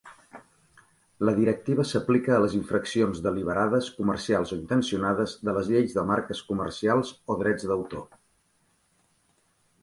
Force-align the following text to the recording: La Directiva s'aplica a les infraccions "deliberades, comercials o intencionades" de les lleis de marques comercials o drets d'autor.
La 1.27 1.33
Directiva 1.39 1.83
s'aplica 1.89 2.33
a 2.37 2.39
les 2.43 2.55
infraccions 2.59 3.21
"deliberades, 3.25 3.89
comercials 3.99 4.55
o 4.55 4.57
intencionades" 4.61 5.37
de 5.51 5.55
les 5.59 5.71
lleis 5.75 5.95
de 5.99 6.05
marques 6.13 6.43
comercials 6.49 7.13
o 7.35 7.37
drets 7.45 7.69
d'autor. 7.75 8.11